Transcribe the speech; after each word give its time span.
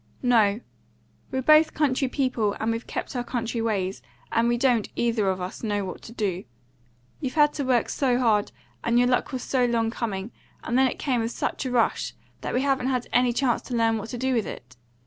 "No; 0.23 0.61
we're 1.29 1.43
both 1.43 1.75
country 1.75 2.07
people, 2.07 2.55
and 2.59 2.71
we've 2.71 2.87
kept 2.87 3.15
our 3.15 3.23
country 3.23 3.61
ways, 3.61 4.01
and 4.31 4.47
we 4.47 4.57
don't, 4.57 4.89
either 4.95 5.29
of 5.29 5.39
us, 5.39 5.61
know 5.61 5.85
what 5.85 6.01
to 6.01 6.11
do. 6.11 6.43
You've 7.19 7.35
had 7.35 7.53
to 7.53 7.63
work 7.63 7.87
so 7.87 8.17
hard, 8.17 8.51
and 8.83 8.97
your 8.97 9.07
luck 9.07 9.31
was 9.31 9.43
so 9.43 9.63
long 9.65 9.91
coming, 9.91 10.31
and 10.63 10.75
then 10.75 10.87
it 10.87 10.97
came 10.97 11.21
with 11.21 11.29
such 11.29 11.67
a 11.67 11.71
rush, 11.71 12.15
that 12.41 12.55
we 12.55 12.63
haven't 12.63 12.87
had 12.87 13.09
any 13.13 13.31
chance 13.31 13.61
to 13.61 13.75
learn 13.75 13.99
what 13.99 14.09
to 14.09 14.17
do 14.17 14.33
with 14.33 14.47
it. 14.47 14.75